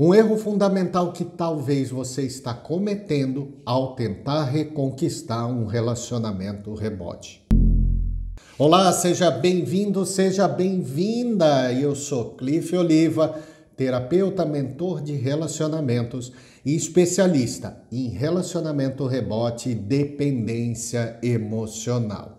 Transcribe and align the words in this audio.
Um 0.00 0.14
erro 0.14 0.36
fundamental 0.36 1.12
que 1.12 1.24
talvez 1.24 1.90
você 1.90 2.22
está 2.22 2.54
cometendo 2.54 3.54
ao 3.66 3.96
tentar 3.96 4.44
reconquistar 4.44 5.48
um 5.48 5.66
relacionamento 5.66 6.72
rebote. 6.72 7.44
Olá, 8.56 8.92
seja 8.92 9.28
bem-vindo, 9.28 10.06
seja 10.06 10.46
bem-vinda. 10.46 11.72
Eu 11.72 11.96
sou 11.96 12.36
Cliff 12.36 12.76
Oliva, 12.76 13.40
terapeuta, 13.76 14.46
mentor 14.46 15.00
de 15.00 15.14
relacionamentos 15.14 16.32
e 16.64 16.76
especialista 16.76 17.82
em 17.90 18.08
relacionamento 18.08 19.04
rebote 19.04 19.70
e 19.70 19.74
dependência 19.74 21.18
emocional. 21.24 22.38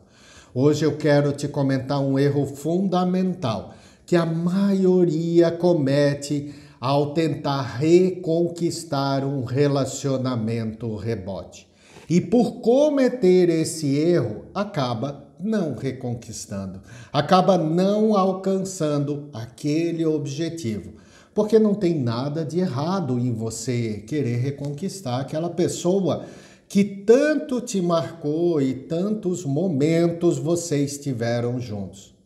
Hoje 0.55 0.86
eu 0.86 0.96
quero 0.96 1.34
te 1.34 1.50
comentar 1.50 2.00
um 2.00 2.18
erro 2.18 2.46
fundamental 2.46 3.73
que 4.05 4.16
a 4.16 4.26
maioria 4.26 5.52
comete 5.52 6.54
ao 6.80 7.14
tentar 7.14 7.61
reconquistar 7.61 9.25
um 9.25 9.43
relacionamento 9.43 10.96
rebote. 10.96 11.68
E 12.10 12.20
por 12.20 12.61
cometer 12.61 13.50
esse 13.50 13.96
erro, 13.96 14.46
acaba 14.54 15.28
não 15.39 15.75
reconquistando, 15.75 16.82
acaba 17.14 17.57
não 17.57 18.15
alcançando 18.15 19.29
aquele 19.32 20.06
objetivo. 20.06 20.93
Porque 21.34 21.60
não 21.60 21.75
tem 21.75 21.97
nada 21.97 22.43
de 22.43 22.60
errado 22.60 23.20
em 23.20 23.32
você 23.32 24.04
querer 24.07 24.37
reconquistar 24.37 25.21
aquela 25.21 25.50
pessoa 25.50 26.25
que 26.68 26.84
tanto 26.84 27.61
te 27.61 27.82
marcou 27.82 28.61
e 28.61 28.73
tantos 28.73 29.46
momentos 29.46 30.37
vocês 30.37 30.98
tiveram 30.98 31.59
juntos. 31.59 32.19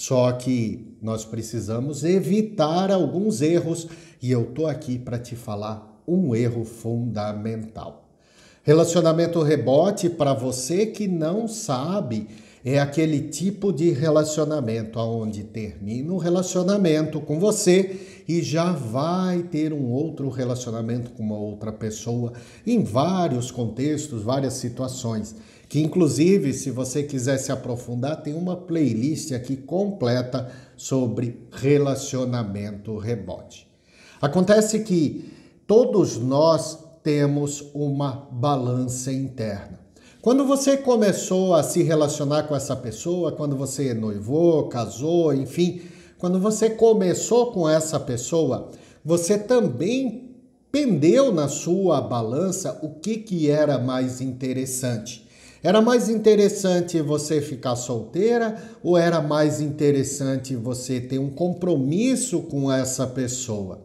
Só 0.00 0.32
que 0.32 0.96
nós 1.02 1.26
precisamos 1.26 2.04
evitar 2.04 2.90
alguns 2.90 3.42
erros 3.42 3.86
e 4.22 4.30
eu 4.30 4.46
tô 4.46 4.66
aqui 4.66 4.98
para 4.98 5.18
te 5.18 5.36
falar 5.36 6.02
um 6.08 6.34
erro 6.34 6.64
fundamental. 6.64 8.08
Relacionamento 8.62 9.42
rebote, 9.42 10.08
para 10.08 10.32
você 10.32 10.86
que 10.86 11.06
não 11.06 11.46
sabe, 11.46 12.28
é 12.64 12.80
aquele 12.80 13.28
tipo 13.28 13.70
de 13.74 13.90
relacionamento 13.90 14.98
onde 14.98 15.44
termina 15.44 16.14
um 16.14 16.16
relacionamento 16.16 17.20
com 17.20 17.38
você 17.38 18.22
e 18.26 18.40
já 18.40 18.72
vai 18.72 19.42
ter 19.42 19.70
um 19.70 19.90
outro 19.90 20.30
relacionamento 20.30 21.10
com 21.10 21.22
uma 21.22 21.36
outra 21.36 21.72
pessoa 21.72 22.32
em 22.66 22.82
vários 22.82 23.50
contextos, 23.50 24.22
várias 24.22 24.54
situações 24.54 25.36
que 25.70 25.78
inclusive, 25.78 26.52
se 26.52 26.68
você 26.68 27.04
quiser 27.04 27.38
se 27.38 27.52
aprofundar, 27.52 28.24
tem 28.24 28.34
uma 28.34 28.56
playlist 28.56 29.30
aqui 29.30 29.56
completa 29.56 30.50
sobre 30.76 31.46
relacionamento 31.52 32.98
rebote. 32.98 33.68
Acontece 34.20 34.80
que 34.80 35.32
todos 35.68 36.18
nós 36.18 36.76
temos 37.04 37.70
uma 37.72 38.28
balança 38.32 39.12
interna. 39.12 39.78
Quando 40.20 40.44
você 40.44 40.76
começou 40.76 41.54
a 41.54 41.62
se 41.62 41.84
relacionar 41.84 42.48
com 42.48 42.56
essa 42.56 42.74
pessoa, 42.74 43.30
quando 43.30 43.56
você 43.56 43.94
noivou, 43.94 44.68
casou, 44.68 45.32
enfim, 45.32 45.82
quando 46.18 46.40
você 46.40 46.68
começou 46.70 47.52
com 47.52 47.68
essa 47.68 48.00
pessoa, 48.00 48.72
você 49.04 49.38
também 49.38 50.34
pendeu 50.72 51.32
na 51.32 51.46
sua 51.46 52.00
balança 52.00 52.76
o 52.82 52.90
que, 52.90 53.18
que 53.18 53.48
era 53.48 53.78
mais 53.78 54.20
interessante. 54.20 55.29
Era 55.62 55.82
mais 55.82 56.08
interessante 56.08 57.02
você 57.02 57.42
ficar 57.42 57.76
solteira 57.76 58.56
ou 58.82 58.96
era 58.96 59.20
mais 59.20 59.60
interessante 59.60 60.56
você 60.56 60.98
ter 60.98 61.18
um 61.18 61.28
compromisso 61.28 62.40
com 62.42 62.72
essa 62.72 63.06
pessoa? 63.06 63.82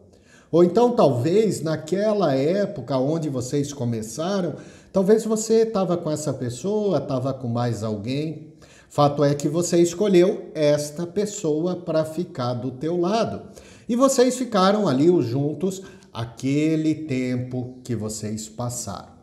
Ou 0.50 0.64
então, 0.64 0.96
talvez, 0.96 1.62
naquela 1.62 2.34
época 2.34 2.98
onde 2.98 3.28
vocês 3.28 3.74
começaram, 3.74 4.56
talvez 4.94 5.26
você 5.26 5.64
estava 5.64 5.98
com 5.98 6.10
essa 6.10 6.34
pessoa, 6.34 7.00
estava 7.00 7.34
com 7.34 7.50
mais 7.50 7.84
alguém. 7.84 8.54
Fato 8.88 9.22
é 9.22 9.36
que 9.36 9.50
você 9.50 9.78
escolheu 9.82 10.50
esta 10.56 11.06
pessoa 11.06 11.76
para 11.76 12.06
ficar 12.06 12.54
do 12.54 12.72
teu 12.72 12.96
lado. 12.98 13.42
E 13.90 13.98
vocês 13.98 14.38
ficaram 14.38 14.88
ali 14.88 15.08
juntos 15.24 15.82
aquele 16.14 16.96
tempo 16.96 17.80
que 17.84 17.98
vocês 17.98 18.48
passaram. 18.48 19.15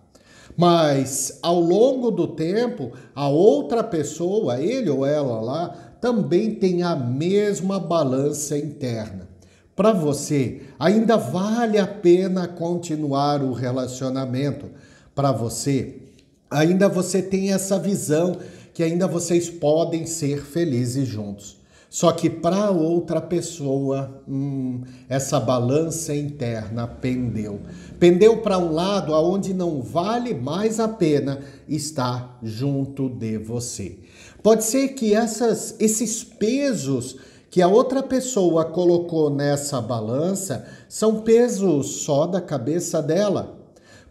Mas 0.56 1.38
ao 1.42 1.60
longo 1.60 2.10
do 2.10 2.26
tempo, 2.26 2.92
a 3.14 3.28
outra 3.28 3.82
pessoa, 3.82 4.60
ele 4.60 4.90
ou 4.90 5.06
ela 5.06 5.40
lá, 5.40 5.68
também 6.00 6.54
tem 6.54 6.82
a 6.82 6.94
mesma 6.94 7.78
balança 7.78 8.58
interna. 8.58 9.28
Para 9.74 9.92
você, 9.92 10.62
ainda 10.78 11.16
vale 11.16 11.78
a 11.78 11.86
pena 11.86 12.46
continuar 12.46 13.42
o 13.42 13.52
relacionamento. 13.52 14.66
Para 15.14 15.32
você, 15.32 16.02
ainda 16.50 16.88
você 16.88 17.22
tem 17.22 17.52
essa 17.52 17.78
visão 17.78 18.36
que 18.74 18.82
ainda 18.82 19.06
vocês 19.06 19.48
podem 19.48 20.04
ser 20.06 20.44
felizes 20.44 21.08
juntos. 21.08 21.61
Só 21.92 22.10
que 22.10 22.30
para 22.30 22.70
outra 22.70 23.20
pessoa, 23.20 24.22
hum, 24.26 24.80
essa 25.10 25.38
balança 25.38 26.14
interna 26.14 26.86
pendeu. 26.86 27.60
Pendeu 28.00 28.38
para 28.38 28.56
um 28.56 28.72
lado 28.72 29.12
aonde 29.12 29.53
não 29.53 29.82
vale 29.82 30.32
mais 30.32 30.81
a 30.81 30.88
pena 30.88 31.41
estar 31.69 32.38
junto 32.42 33.10
de 33.10 33.36
você. 33.36 33.98
Pode 34.42 34.64
ser 34.64 34.94
que 34.94 35.14
essas, 35.14 35.76
esses 35.78 36.25
pesos 36.25 37.19
que 37.50 37.60
a 37.60 37.69
outra 37.69 38.02
pessoa 38.02 38.64
colocou 38.64 39.28
nessa 39.28 39.78
balança 39.78 40.64
são 40.88 41.20
pesos 41.20 42.02
só 42.04 42.26
da 42.26 42.41
cabeça 42.41 43.02
dela. 43.02 43.58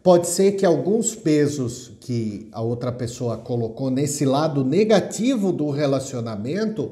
Pode 0.03 0.28
ser 0.28 0.52
que 0.52 0.68
alguns 0.68 1.16
pesos 1.16 1.94
que 2.00 2.47
a 2.52 2.62
outra 2.62 2.91
pessoa 2.91 3.38
colocou 3.38 3.90
nesse 3.90 4.24
lado 4.24 4.64
negativo 4.64 5.52
do 5.52 5.72
relacionamento 5.72 6.91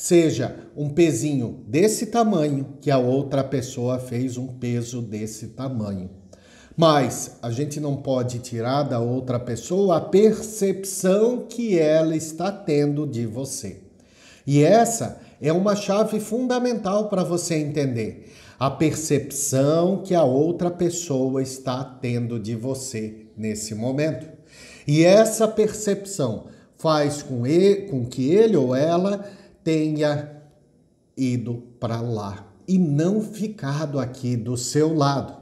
seja 0.00 0.56
um 0.74 0.88
pezinho 0.88 1.62
desse 1.68 2.06
tamanho 2.06 2.78
que 2.80 2.90
a 2.90 2.96
outra 2.96 3.44
pessoa 3.44 3.98
fez 3.98 4.38
um 4.38 4.46
peso 4.46 5.02
desse 5.02 5.48
tamanho. 5.48 6.08
Mas 6.74 7.36
a 7.42 7.50
gente 7.50 7.78
não 7.78 7.96
pode 7.96 8.38
tirar 8.38 8.84
da 8.84 8.98
outra 8.98 9.38
pessoa 9.38 9.98
a 9.98 10.00
percepção 10.00 11.44
que 11.46 11.78
ela 11.78 12.16
está 12.16 12.50
tendo 12.50 13.06
de 13.06 13.26
você. 13.26 13.82
E 14.46 14.62
essa 14.62 15.20
é 15.38 15.52
uma 15.52 15.76
chave 15.76 16.18
fundamental 16.18 17.10
para 17.10 17.22
você 17.22 17.56
entender 17.56 18.32
a 18.58 18.70
percepção 18.70 20.02
que 20.02 20.14
a 20.14 20.24
outra 20.24 20.70
pessoa 20.70 21.42
está 21.42 21.84
tendo 21.84 22.40
de 22.40 22.56
você 22.56 23.26
nesse 23.36 23.74
momento. 23.74 24.26
E 24.88 25.04
essa 25.04 25.46
percepção 25.46 26.46
faz 26.78 27.22
com, 27.22 27.46
ele, 27.46 27.82
com 27.88 28.06
que 28.06 28.30
ele 28.30 28.56
ou 28.56 28.74
ela 28.74 29.38
tenha 29.70 30.28
ido 31.16 31.62
para 31.78 32.00
lá 32.00 32.44
e 32.66 32.76
não 32.76 33.20
ficado 33.20 34.00
aqui 34.00 34.36
do 34.36 34.56
seu 34.56 34.92
lado. 34.92 35.32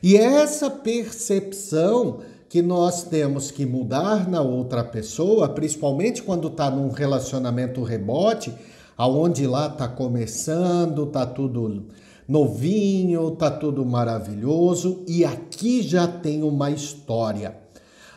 E 0.00 0.16
é 0.16 0.22
essa 0.22 0.70
percepção 0.70 2.20
que 2.48 2.62
nós 2.62 3.02
temos 3.02 3.50
que 3.50 3.66
mudar 3.66 4.30
na 4.30 4.40
outra 4.40 4.84
pessoa, 4.84 5.48
principalmente 5.48 6.22
quando 6.22 6.46
está 6.46 6.70
num 6.70 6.90
relacionamento 6.90 7.82
rebote, 7.82 8.54
aonde 8.96 9.48
lá 9.48 9.66
está 9.66 9.88
começando, 9.88 11.02
está 11.02 11.26
tudo 11.26 11.86
novinho, 12.28 13.32
está 13.32 13.50
tudo 13.50 13.84
maravilhoso 13.84 15.02
e 15.08 15.24
aqui 15.24 15.82
já 15.82 16.06
tem 16.06 16.44
uma 16.44 16.70
história. 16.70 17.56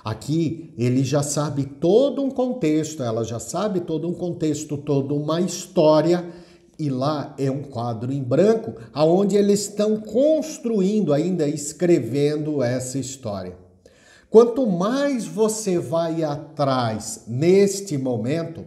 Aqui 0.06 0.72
ele 0.78 1.04
já 1.04 1.24
sabe 1.24 1.66
todo 1.66 2.22
um 2.22 2.30
contexto, 2.30 3.02
ela 3.02 3.24
já 3.24 3.40
sabe 3.40 3.80
todo 3.80 4.08
um 4.08 4.14
contexto, 4.14 4.78
toda 4.78 5.16
uma 5.16 5.42
história, 5.42 6.24
e 6.78 6.92
lá 6.92 7.34
é 7.40 7.50
um 7.50 7.64
quadro 7.64 8.14
em 8.14 8.22
branco, 8.22 8.76
aonde 8.94 9.36
eles 9.36 9.62
estão 9.62 9.98
construindo 9.98 11.12
ainda, 11.12 11.48
escrevendo 11.48 12.62
essa 12.62 13.00
história. 13.00 13.58
Quanto 14.30 14.68
mais 14.68 15.26
você 15.26 15.80
vai 15.80 16.24
atrás 16.24 17.24
neste 17.28 17.98
momento, 17.98 18.64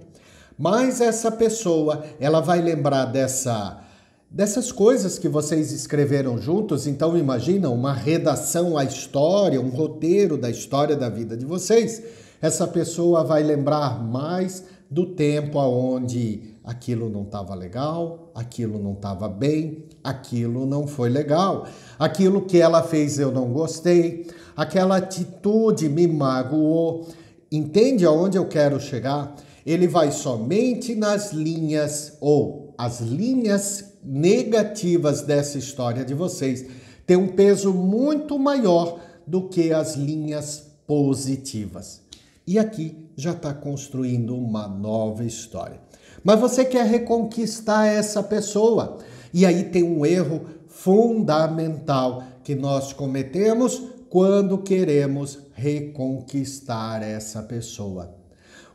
mais 0.59 1.01
essa 1.01 1.31
pessoa 1.31 2.05
ela 2.19 2.41
vai 2.41 2.61
lembrar 2.61 3.05
dessa 3.05 3.85
dessas 4.31 4.71
coisas 4.71 5.19
que 5.19 5.29
vocês 5.29 5.73
escreveram 5.73 6.39
juntos, 6.39 6.87
então 6.87 7.17
imagina 7.17 7.71
uma 7.71 7.93
redação 7.93 8.77
à 8.77 8.85
história, 8.85 9.61
um 9.61 9.71
roteiro 9.71 10.37
da 10.37 10.51
história 10.51 10.97
da 10.97 11.09
vida 11.09 11.37
de 11.37 11.47
vocês. 11.47 12.03
Essa 12.41 12.67
pessoa 12.67 13.25
vai 13.25 13.43
lembrar 13.43 14.03
mais 14.05 14.65
do 14.91 15.07
tempo 15.07 15.59
aonde 15.59 16.55
aquilo 16.63 17.09
não 17.09 17.23
estava 17.23 17.55
legal, 17.55 18.31
aquilo 18.35 18.79
não 18.79 18.93
estava 18.93 19.29
bem, 19.29 19.85
aquilo 20.05 20.67
não 20.67 20.87
foi 20.87 21.09
legal, 21.09 21.67
aquilo 21.99 22.43
que 22.43 22.61
ela 22.61 22.83
fez 22.83 23.19
eu 23.19 23.33
não 23.33 23.53
gostei, 23.53 24.27
aquela 24.57 24.99
atitude 24.99 25.89
me 25.89 26.07
magoou. 26.07 27.09
Entende 27.51 28.05
aonde 28.05 28.37
eu 28.37 28.47
quero 28.47 28.79
chegar? 28.79 29.35
Ele 29.65 29.89
vai 29.89 30.13
somente 30.13 30.95
nas 30.95 31.33
linhas 31.33 32.17
ou 32.21 32.75
as 32.77 33.01
linhas 33.01 33.88
negativas 34.03 35.23
dessa 35.23 35.59
história 35.59 36.05
de 36.05 36.15
vocês 36.15 36.67
tem 37.07 37.17
um 37.17 37.29
peso 37.29 37.73
muito 37.73 38.39
maior 38.39 39.01
do 39.27 39.49
que 39.49 39.73
as 39.73 39.95
linhas 39.95 40.71
positivas. 40.87 42.03
E 42.47 42.59
aqui 42.59 43.09
já 43.17 43.33
está 43.33 43.53
construindo 43.53 44.37
uma 44.37 44.67
nova 44.67 45.25
história. 45.25 45.81
Mas 46.23 46.41
você 46.41 46.65
quer 46.65 46.87
reconquistar 46.87 47.87
essa 47.87 48.23
pessoa. 48.23 48.99
E 49.33 49.45
aí 49.45 49.65
tem 49.65 49.83
um 49.83 50.05
erro 50.05 50.47
fundamental 50.67 52.23
que 52.43 52.55
nós 52.55 52.93
cometemos 52.93 53.83
quando 54.09 54.59
queremos 54.59 55.39
reconquistar 55.55 57.03
essa 57.03 57.43
pessoa. 57.43 58.15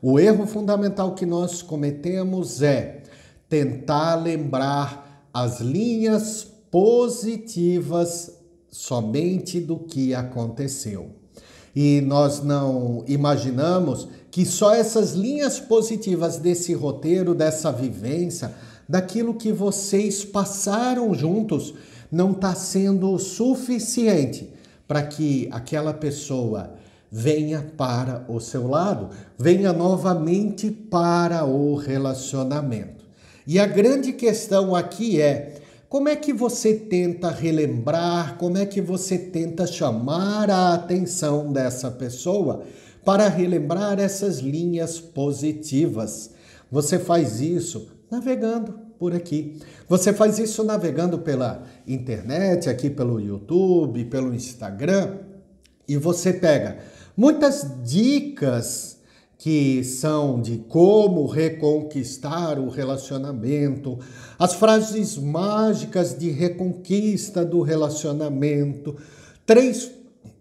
O 0.02 0.20
erro 0.20 0.46
fundamental 0.46 1.16
que 1.16 1.26
nós 1.26 1.62
cometemos 1.62 2.62
é 2.62 3.04
tentar 3.48 4.16
lembrar 4.16 5.13
as 5.34 5.60
linhas 5.60 6.46
positivas 6.70 8.32
somente 8.70 9.60
do 9.60 9.78
que 9.78 10.14
aconteceu. 10.14 11.10
E 11.76 12.02
nós 12.02 12.44
não 12.44 13.04
imaginamos 13.08 14.08
que 14.30 14.46
só 14.46 14.74
essas 14.74 15.14
linhas 15.14 15.60
positivas 15.60 16.38
desse 16.38 16.74
roteiro, 16.74 17.34
dessa 17.34 17.72
vivência, 17.72 18.54
daquilo 18.88 19.34
que 19.34 19.52
vocês 19.52 20.24
passaram 20.24 21.14
juntos, 21.16 21.74
não 22.12 22.32
está 22.32 22.54
sendo 22.54 23.18
suficiente 23.18 24.54
para 24.88 25.02
que 25.02 25.48
aquela 25.52 25.94
pessoa 25.94 26.76
venha 27.12 27.74
para 27.76 28.24
o 28.28 28.40
seu 28.40 28.68
lado, 28.68 29.10
venha 29.38 29.74
novamente 29.74 30.70
para 30.70 31.44
o 31.46 31.76
relacionamento. 31.76 33.03
E 33.46 33.60
a 33.60 33.66
grande 33.66 34.14
questão 34.14 34.76
aqui 34.76 35.22
é: 35.22 35.56
como 35.90 36.10
é 36.10 36.16
que 36.16 36.34
você 36.34 36.74
tenta 36.74 37.30
relembrar, 37.30 38.38
como 38.38 38.58
é 38.58 38.66
que 38.66 38.82
você 38.82 39.18
tenta 39.18 39.68
chamar 39.68 40.50
a 40.50 40.74
atenção 40.74 41.52
dessa 41.52 41.92
pessoa 41.92 42.64
para 43.04 43.28
relembrar 43.28 44.00
essas 44.00 44.40
linhas 44.40 45.00
positivas? 45.00 46.32
Você 46.72 46.98
faz 46.98 47.42
isso 47.42 47.90
navegando 48.10 48.80
por 48.98 49.14
aqui. 49.14 49.60
Você 49.88 50.14
faz 50.14 50.40
isso 50.40 50.64
navegando 50.64 51.20
pela 51.20 51.64
internet, 51.86 52.70
aqui 52.70 52.90
pelo 52.90 53.20
YouTube, 53.20 54.06
pelo 54.06 54.34
Instagram, 54.34 55.18
e 55.88 55.98
você 55.98 56.32
pega 56.32 56.78
muitas 57.16 57.68
dicas 57.84 58.93
que 59.44 59.84
são 59.84 60.40
de 60.40 60.60
como 60.70 61.26
reconquistar 61.26 62.58
o 62.58 62.70
relacionamento, 62.70 64.00
as 64.40 64.54
frases 64.54 65.18
mágicas 65.18 66.18
de 66.18 66.30
reconquista 66.30 67.44
do 67.44 67.62
relacionamento, 67.62 68.96
três 69.46 69.92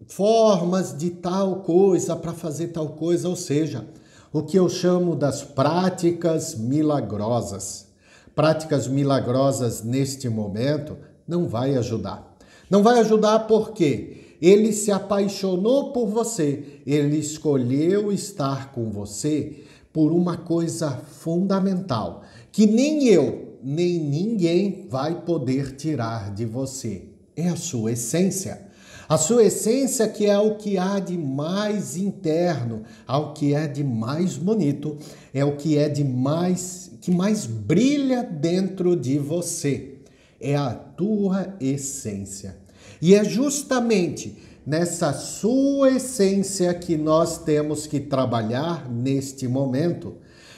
formas 0.06 0.96
de 0.96 1.10
tal 1.10 1.62
coisa 1.62 2.14
para 2.14 2.32
fazer 2.32 2.68
tal 2.68 2.90
coisa, 2.90 3.28
ou 3.28 3.34
seja, 3.34 3.84
o 4.32 4.40
que 4.40 4.56
eu 4.56 4.68
chamo 4.68 5.16
das 5.16 5.42
práticas 5.42 6.54
milagrosas. 6.54 7.88
Práticas 8.36 8.86
milagrosas 8.86 9.82
neste 9.82 10.28
momento 10.28 10.96
não 11.26 11.48
vai 11.48 11.74
ajudar. 11.74 12.36
Não 12.70 12.84
vai 12.84 13.00
ajudar 13.00 13.48
porque 13.48 14.21
ele 14.42 14.72
se 14.72 14.90
apaixonou 14.90 15.92
por 15.92 16.08
você, 16.08 16.80
ele 16.84 17.16
escolheu 17.16 18.12
estar 18.12 18.72
com 18.72 18.90
você 18.90 19.62
por 19.92 20.12
uma 20.12 20.36
coisa 20.36 20.90
fundamental 20.90 22.24
que 22.52 22.66
nem 22.66 23.08
eu, 23.08 23.56
nem 23.62 23.98
ninguém 23.98 24.86
vai 24.90 25.22
poder 25.22 25.74
tirar 25.74 26.32
de 26.34 26.44
você. 26.44 27.04
É 27.34 27.48
a 27.48 27.56
sua 27.56 27.92
essência. 27.92 28.70
A 29.08 29.16
sua 29.16 29.44
essência, 29.44 30.06
que 30.06 30.26
é 30.26 30.38
o 30.38 30.56
que 30.56 30.76
há 30.76 30.98
de 30.98 31.16
mais 31.16 31.96
interno, 31.96 32.82
ao 33.06 33.32
que 33.32 33.54
é 33.54 33.66
de 33.66 33.82
mais 33.82 34.36
bonito, 34.36 34.96
é 35.34 35.44
o 35.44 35.56
que 35.56 35.76
é 35.78 35.88
de 35.88 36.04
mais 36.04 36.92
que 37.00 37.10
mais 37.10 37.46
brilha 37.46 38.22
dentro 38.22 38.94
de 38.94 39.18
você. 39.18 39.96
É 40.40 40.54
a 40.54 40.70
tua 40.70 41.56
essência. 41.60 42.56
E 43.00 43.14
é 43.14 43.24
justamente 43.24 44.36
nessa 44.66 45.12
sua 45.12 45.90
essência 45.90 46.72
que 46.74 46.96
nós 46.96 47.38
temos 47.38 47.86
que 47.86 48.00
trabalhar 48.00 48.88
neste 48.90 49.48
momento. 49.48 50.14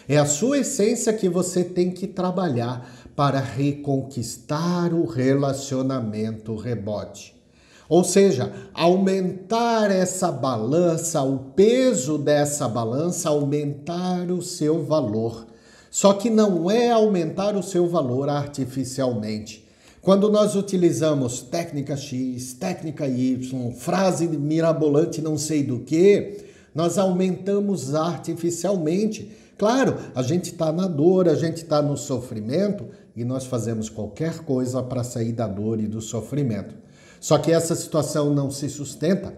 É 0.09 0.19
a 0.19 0.27
sua 0.27 0.59
essência 0.59 1.13
que 1.13 1.29
você 1.29 1.65
tem 1.65 1.91
que 1.91 2.07
trabalhar 2.07 2.91
para 3.17 3.41
reconquistar 3.41 4.93
o 4.93 5.07
relacionamento 5.07 6.55
rebote. 6.57 7.35
Ou 7.89 8.03
seja, 8.03 8.53
aumentar 8.73 9.91
essa 9.91 10.33
balança, 10.33 11.23
o 11.23 11.39
peso 11.39 12.19
dessa 12.19 12.69
balança, 12.69 13.29
aumentar 13.29 14.31
o 14.31 14.43
seu 14.43 14.83
valor. 14.83 15.47
Só 15.91 16.15
que 16.15 16.29
não 16.29 16.71
é 16.71 16.91
aumentar 16.91 17.57
o 17.57 17.63
seu 17.63 17.87
valor 17.87 18.29
artificialmente. 18.29 19.64
Quando 20.05 20.31
nós 20.31 20.55
utilizamos 20.55 21.41
técnica 21.41 21.97
X, 21.97 22.53
técnica 22.53 23.09
Y, 23.09 23.73
frase 23.73 24.29
mirabolante 24.29 25.23
não 25.23 25.39
sei 25.39 25.63
do 25.63 25.79
que, 25.79 26.45
nós 26.75 26.99
aumentamos 26.99 27.95
artificialmente. 27.95 29.31
Claro, 29.57 29.97
a 30.15 30.23
gente 30.23 30.53
está 30.53 30.71
na 30.71 30.87
dor, 30.87 31.27
a 31.27 31.35
gente 31.35 31.63
está 31.63 31.81
no 31.81 31.97
sofrimento 31.97 32.85
e 33.17 33.25
nós 33.25 33.47
fazemos 33.47 33.89
qualquer 33.89 34.41
coisa 34.41 34.83
para 34.83 35.03
sair 35.03 35.33
da 35.33 35.49
dor 35.49 35.81
e 35.81 35.87
do 35.87 36.03
sofrimento. 36.03 36.75
Só 37.19 37.39
que 37.39 37.51
essa 37.51 37.75
situação 37.75 38.35
não 38.35 38.51
se 38.51 38.69
sustenta. 38.69 39.33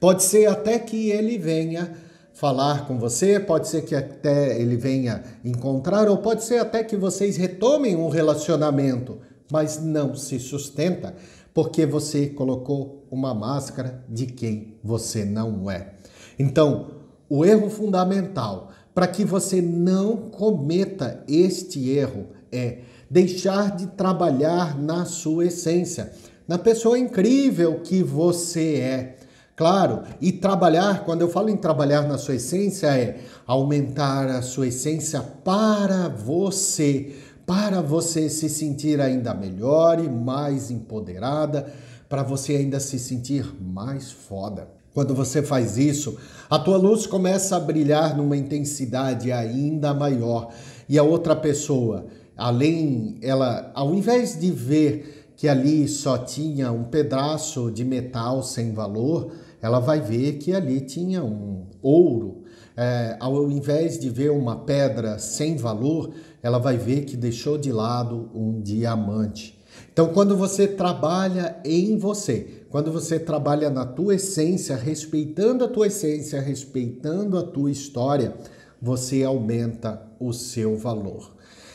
Pode 0.00 0.22
ser 0.22 0.46
até 0.46 0.78
que 0.78 1.10
ele 1.10 1.36
venha 1.36 1.92
falar 2.32 2.86
com 2.86 2.98
você, 2.98 3.38
pode 3.38 3.68
ser 3.68 3.82
que 3.82 3.94
até 3.94 4.58
ele 4.58 4.78
venha 4.78 5.22
encontrar, 5.44 6.08
ou 6.08 6.16
pode 6.16 6.42
ser 6.42 6.58
até 6.58 6.82
que 6.82 6.96
vocês 6.96 7.36
retomem 7.36 7.96
um 7.96 8.08
relacionamento, 8.08 9.18
mas 9.50 9.82
não 9.82 10.14
se 10.14 10.38
sustenta 10.38 11.14
porque 11.54 11.86
você 11.86 12.26
colocou 12.26 13.06
uma 13.10 13.34
máscara 13.34 14.04
de 14.08 14.26
quem 14.26 14.78
você 14.82 15.24
não 15.24 15.70
é. 15.70 15.94
Então, 16.38 16.90
o 17.28 17.44
erro 17.44 17.70
fundamental 17.70 18.70
para 18.94 19.06
que 19.06 19.24
você 19.24 19.60
não 19.62 20.16
cometa 20.16 21.24
este 21.28 21.88
erro 21.90 22.26
é 22.52 22.80
deixar 23.10 23.74
de 23.76 23.86
trabalhar 23.88 24.78
na 24.78 25.04
sua 25.04 25.46
essência 25.46 26.12
na 26.46 26.58
pessoa 26.58 26.98
incrível 26.98 27.80
que 27.80 28.02
você 28.02 28.76
é. 28.76 29.16
Claro, 29.56 30.02
e 30.20 30.32
trabalhar, 30.32 31.04
quando 31.04 31.22
eu 31.22 31.30
falo 31.30 31.48
em 31.48 31.56
trabalhar 31.56 32.02
na 32.02 32.18
sua 32.18 32.34
essência, 32.34 32.88
é 32.88 33.20
aumentar 33.46 34.28
a 34.28 34.42
sua 34.42 34.68
essência 34.68 35.20
para 35.42 36.08
você, 36.08 37.14
para 37.46 37.80
você 37.80 38.28
se 38.28 38.48
sentir 38.48 39.00
ainda 39.00 39.32
melhor 39.32 40.02
e 40.02 40.08
mais 40.08 40.70
empoderada, 40.70 41.72
para 42.08 42.24
você 42.24 42.56
ainda 42.56 42.80
se 42.80 42.98
sentir 42.98 43.54
mais 43.62 44.10
foda. 44.10 44.68
Quando 44.92 45.14
você 45.14 45.42
faz 45.42 45.78
isso, 45.78 46.16
a 46.50 46.58
tua 46.58 46.76
luz 46.76 47.06
começa 47.06 47.56
a 47.56 47.60
brilhar 47.60 48.16
numa 48.16 48.36
intensidade 48.36 49.30
ainda 49.30 49.94
maior 49.94 50.52
e 50.88 50.98
a 50.98 51.02
outra 51.02 51.36
pessoa, 51.36 52.06
além 52.36 53.18
ela, 53.22 53.70
ao 53.74 53.94
invés 53.94 54.40
de 54.40 54.50
ver 54.50 55.32
que 55.36 55.46
ali 55.48 55.86
só 55.86 56.16
tinha 56.18 56.72
um 56.72 56.84
pedaço 56.84 57.70
de 57.70 57.84
metal 57.84 58.42
sem 58.42 58.72
valor, 58.72 59.32
ela 59.66 59.80
vai 59.80 60.00
ver 60.00 60.34
que 60.34 60.52
ali 60.52 60.80
tinha 60.80 61.24
um 61.24 61.66
ouro. 61.82 62.44
É, 62.76 63.16
ao 63.18 63.50
invés 63.50 63.98
de 63.98 64.08
ver 64.08 64.30
uma 64.30 64.64
pedra 64.64 65.18
sem 65.18 65.56
valor, 65.56 66.12
ela 66.40 66.58
vai 66.58 66.76
ver 66.76 67.04
que 67.04 67.16
deixou 67.16 67.58
de 67.58 67.72
lado 67.72 68.30
um 68.32 68.60
diamante. 68.60 69.58
Então, 69.92 70.10
quando 70.12 70.36
você 70.36 70.68
trabalha 70.68 71.56
em 71.64 71.98
você, 71.98 72.64
quando 72.70 72.92
você 72.92 73.18
trabalha 73.18 73.68
na 73.68 73.84
tua 73.84 74.14
essência, 74.14 74.76
respeitando 74.76 75.64
a 75.64 75.68
tua 75.68 75.88
essência, 75.88 76.40
respeitando 76.40 77.36
a 77.36 77.42
tua 77.42 77.70
história, 77.70 78.34
você 78.80 79.24
aumenta 79.24 80.00
o 80.20 80.32
seu 80.32 80.76
valor. 80.76 81.34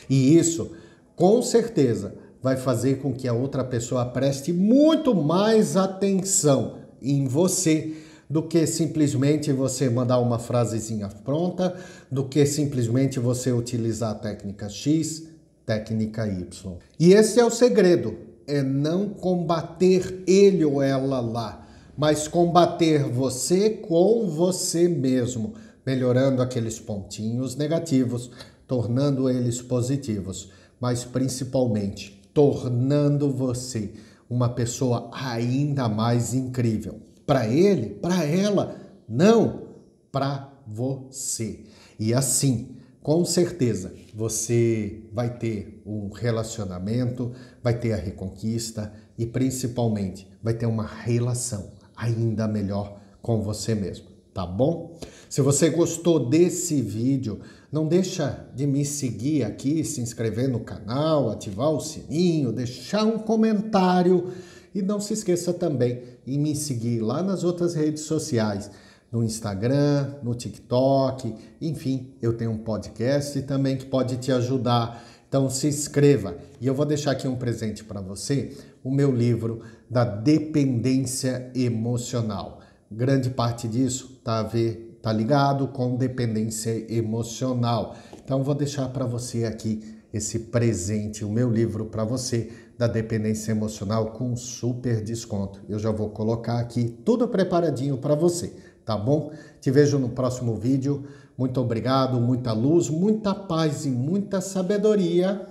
E 0.09 0.37
isso, 0.37 0.71
com 1.13 1.41
certeza, 1.41 2.15
vai 2.41 2.55
fazer 2.55 2.99
com 3.01 3.13
que 3.13 3.27
a 3.27 3.33
outra 3.33 3.65
pessoa 3.65 4.05
preste 4.05 4.53
muito 4.53 5.13
mais 5.13 5.75
atenção 5.75 6.80
em 7.01 7.25
você 7.25 7.95
do 8.29 8.43
que 8.43 8.65
simplesmente 8.65 9.51
você 9.51 9.89
mandar 9.89 10.19
uma 10.19 10.39
frasezinha 10.39 11.09
pronta, 11.09 11.75
do 12.09 12.23
que 12.23 12.45
simplesmente 12.45 13.19
você 13.19 13.51
utilizar 13.51 14.11
a 14.11 14.15
técnica 14.15 14.69
X, 14.69 15.27
técnica 15.65 16.25
Y. 16.27 16.77
E 16.97 17.13
esse 17.13 17.39
é 17.39 17.45
o 17.45 17.51
segredo, 17.51 18.15
é 18.47 18.61
não 18.61 19.09
combater 19.09 20.23
ele 20.25 20.63
ou 20.63 20.81
ela 20.81 21.19
lá, 21.19 21.67
mas 21.97 22.27
combater 22.27 23.03
você 23.03 23.69
com 23.69 24.29
você 24.29 24.87
mesmo, 24.87 25.53
melhorando 25.85 26.41
aqueles 26.41 26.79
pontinhos 26.79 27.55
negativos, 27.55 28.31
tornando 28.65 29.29
eles 29.29 29.61
positivos, 29.61 30.49
mas 30.79 31.03
principalmente 31.03 32.21
tornando 32.33 33.29
você 33.29 33.91
uma 34.31 34.47
pessoa 34.47 35.11
ainda 35.11 35.89
mais 35.89 36.33
incrível. 36.33 37.01
Para 37.27 37.45
ele, 37.49 37.89
para 37.89 38.23
ela, 38.23 38.79
não, 39.07 39.67
para 40.09 40.49
você. 40.65 41.65
E 41.99 42.13
assim, 42.13 42.77
com 43.03 43.25
certeza, 43.25 43.93
você 44.15 45.03
vai 45.11 45.37
ter 45.37 45.81
um 45.85 46.09
relacionamento, 46.09 47.33
vai 47.61 47.77
ter 47.77 47.91
a 47.91 47.97
reconquista 47.97 48.93
e 49.17 49.25
principalmente 49.25 50.25
vai 50.41 50.53
ter 50.53 50.65
uma 50.65 50.87
relação 50.87 51.73
ainda 51.93 52.47
melhor 52.47 53.01
com 53.21 53.41
você 53.41 53.75
mesmo, 53.75 54.07
tá 54.33 54.45
bom? 54.45 54.97
Se 55.29 55.41
você 55.41 55.69
gostou 55.69 56.29
desse 56.29 56.81
vídeo, 56.81 57.41
não 57.71 57.87
deixa 57.87 58.47
de 58.53 58.67
me 58.67 58.83
seguir 58.83 59.43
aqui, 59.43 59.83
se 59.83 60.01
inscrever 60.01 60.49
no 60.49 60.59
canal, 60.59 61.29
ativar 61.29 61.69
o 61.69 61.79
sininho, 61.79 62.51
deixar 62.51 63.05
um 63.05 63.17
comentário 63.17 64.31
e 64.75 64.81
não 64.81 64.99
se 64.99 65.13
esqueça 65.13 65.53
também 65.53 66.03
em 66.27 66.37
me 66.37 66.55
seguir 66.55 66.99
lá 66.99 67.23
nas 67.23 67.43
outras 67.43 67.73
redes 67.73 68.03
sociais, 68.03 68.69
no 69.11 69.23
Instagram, 69.23 70.15
no 70.21 70.35
TikTok, 70.35 71.33
enfim, 71.61 72.13
eu 72.21 72.33
tenho 72.33 72.51
um 72.51 72.57
podcast 72.57 73.41
também 73.43 73.77
que 73.77 73.85
pode 73.85 74.17
te 74.17 74.31
ajudar. 74.31 75.03
Então 75.27 75.49
se 75.49 75.67
inscreva 75.67 76.35
e 76.59 76.67
eu 76.67 76.73
vou 76.73 76.85
deixar 76.85 77.11
aqui 77.11 77.25
um 77.25 77.37
presente 77.37 77.85
para 77.85 78.01
você, 78.01 78.53
o 78.83 78.91
meu 78.91 79.13
livro 79.13 79.61
da 79.89 80.03
dependência 80.03 81.49
emocional. 81.55 82.59
Grande 82.91 83.29
parte 83.29 83.65
disso 83.65 84.19
tá 84.23 84.39
a 84.39 84.43
ver 84.43 84.90
tá 85.01 85.11
ligado 85.11 85.67
com 85.67 85.95
dependência 85.95 86.85
emocional. 86.93 87.95
Então 88.23 88.43
vou 88.43 88.55
deixar 88.55 88.89
para 88.89 89.05
você 89.05 89.45
aqui 89.45 90.01
esse 90.13 90.39
presente, 90.39 91.23
o 91.23 91.29
meu 91.29 91.49
livro 91.49 91.85
para 91.85 92.03
você 92.03 92.51
da 92.77 92.87
dependência 92.87 93.51
emocional 93.51 94.11
com 94.11 94.35
super 94.35 95.03
desconto. 95.03 95.61
Eu 95.69 95.79
já 95.79 95.91
vou 95.91 96.09
colocar 96.09 96.59
aqui 96.59 96.97
tudo 97.05 97.27
preparadinho 97.27 97.97
para 97.97 98.15
você, 98.15 98.53
tá 98.83 98.97
bom? 98.97 99.31
Te 99.59 99.71
vejo 99.71 99.97
no 99.99 100.09
próximo 100.09 100.55
vídeo. 100.55 101.05
Muito 101.37 101.61
obrigado, 101.61 102.19
muita 102.19 102.51
luz, 102.53 102.89
muita 102.89 103.33
paz 103.33 103.85
e 103.85 103.89
muita 103.89 104.41
sabedoria. 104.41 105.47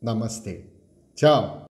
Namastê. 0.00 0.66
Tchau. 1.14 1.63